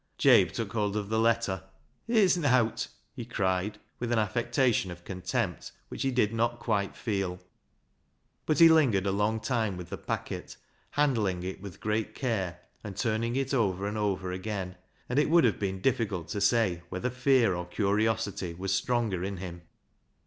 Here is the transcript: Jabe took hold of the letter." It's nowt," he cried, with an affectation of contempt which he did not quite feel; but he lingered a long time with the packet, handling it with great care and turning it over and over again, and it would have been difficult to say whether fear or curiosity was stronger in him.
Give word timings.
Jabe 0.17 0.49
took 0.49 0.73
hold 0.73 0.97
of 0.97 1.09
the 1.09 1.19
letter." 1.19 1.61
It's 2.07 2.35
nowt," 2.35 2.87
he 3.13 3.23
cried, 3.23 3.77
with 3.99 4.11
an 4.11 4.17
affectation 4.17 4.89
of 4.89 5.05
contempt 5.05 5.71
which 5.89 6.01
he 6.01 6.09
did 6.09 6.33
not 6.33 6.57
quite 6.59 6.95
feel; 6.95 7.39
but 8.47 8.57
he 8.57 8.67
lingered 8.67 9.05
a 9.05 9.11
long 9.11 9.39
time 9.39 9.77
with 9.77 9.89
the 9.91 9.99
packet, 9.99 10.57
handling 10.89 11.43
it 11.43 11.61
with 11.61 11.79
great 11.79 12.15
care 12.15 12.61
and 12.83 12.97
turning 12.97 13.35
it 13.35 13.53
over 13.53 13.85
and 13.85 13.95
over 13.95 14.31
again, 14.31 14.75
and 15.07 15.19
it 15.19 15.29
would 15.29 15.43
have 15.43 15.59
been 15.59 15.81
difficult 15.81 16.29
to 16.29 16.41
say 16.41 16.81
whether 16.89 17.11
fear 17.11 17.53
or 17.53 17.67
curiosity 17.67 18.55
was 18.55 18.73
stronger 18.73 19.23
in 19.23 19.37
him. 19.37 19.61